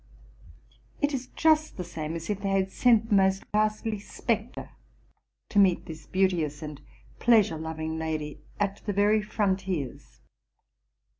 [0.99, 4.71] It is just the same as if they had sent the most ghastly spectre
[5.49, 6.81] to meet this beauteous and
[7.19, 10.21] pleasure loving lady at the very frontiers!